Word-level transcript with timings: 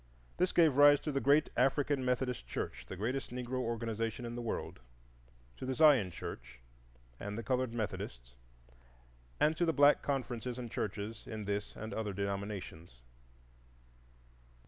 This 0.37 0.51
gave 0.51 0.77
rise 0.77 0.99
to 1.01 1.11
the 1.11 1.21
great 1.21 1.51
African 1.55 2.03
Methodist 2.03 2.47
Church, 2.47 2.87
the 2.89 2.95
greatest 2.95 3.29
Negro 3.29 3.59
organization 3.59 4.25
in 4.25 4.33
the 4.33 4.41
world, 4.41 4.79
to 5.57 5.65
the 5.67 5.75
Zion 5.75 6.09
Church 6.09 6.57
and 7.19 7.37
the 7.37 7.43
Colored 7.43 7.71
Methodist, 7.71 8.33
and 9.39 9.55
to 9.55 9.63
the 9.63 9.73
black 9.73 10.01
conferences 10.01 10.57
and 10.57 10.71
churches 10.71 11.25
in 11.27 11.45
this 11.45 11.75
and 11.75 11.93
other 11.93 12.13
denominations. 12.13 12.93